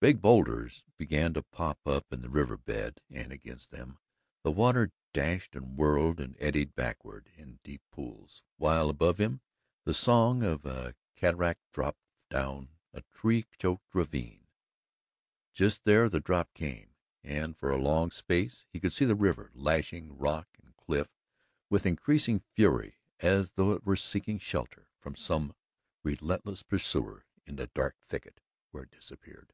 Big 0.00 0.22
bowlders 0.22 0.84
began 0.96 1.34
to 1.34 1.42
pop 1.42 1.80
up 1.84 2.06
in 2.12 2.22
the 2.22 2.30
river 2.30 2.56
bed 2.56 3.00
and 3.10 3.32
against 3.32 3.72
them 3.72 3.98
the 4.44 4.50
water 4.52 4.92
dashed 5.12 5.56
and 5.56 5.76
whirled 5.76 6.20
and 6.20 6.36
eddied 6.38 6.72
backward 6.76 7.28
in 7.36 7.58
deep 7.64 7.82
pools, 7.90 8.44
while 8.58 8.90
above 8.90 9.18
him 9.18 9.40
the 9.82 9.92
song 9.92 10.44
of 10.44 10.64
a 10.64 10.94
cataract 11.16 11.60
dropped 11.72 11.98
down 12.30 12.68
a 12.92 13.02
tree 13.12 13.44
choked 13.58 13.92
ravine. 13.92 14.46
Just 15.52 15.82
there 15.82 16.08
the 16.08 16.20
drop 16.20 16.54
came, 16.54 16.94
and 17.24 17.56
for 17.58 17.72
a 17.72 17.82
long 17.82 18.12
space 18.12 18.64
he 18.72 18.78
could 18.78 18.92
see 18.92 19.04
the 19.04 19.16
river 19.16 19.50
lashing 19.52 20.16
rock 20.16 20.46
and 20.62 20.76
cliff 20.76 21.08
with 21.70 21.84
increasing 21.84 22.44
fury 22.54 22.98
as 23.18 23.50
though 23.56 23.72
it 23.72 23.84
were 23.84 23.96
seeking 23.96 24.38
shelter 24.38 24.86
from 25.00 25.16
some 25.16 25.56
relentless 26.04 26.62
pursuer 26.62 27.24
in 27.44 27.56
the 27.56 27.66
dark 27.74 27.96
thicket 28.00 28.38
where 28.70 28.84
it 28.84 28.92
disappeared. 28.92 29.52